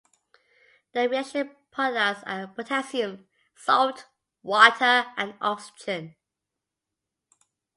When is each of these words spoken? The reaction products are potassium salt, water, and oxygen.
The 0.93 1.07
reaction 1.07 1.55
products 1.69 2.23
are 2.25 2.47
potassium 2.47 3.27
salt, 3.55 4.07
water, 4.41 5.05
and 5.15 5.35
oxygen. 5.41 6.15